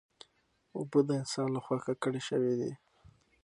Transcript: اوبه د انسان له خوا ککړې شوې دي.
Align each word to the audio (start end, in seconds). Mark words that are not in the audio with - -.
اوبه 0.77 0.99
د 1.07 1.09
انسان 1.21 1.47
له 1.55 1.59
خوا 1.65 1.77
ککړې 1.85 2.21
شوې 2.29 2.53
دي. 2.59 2.71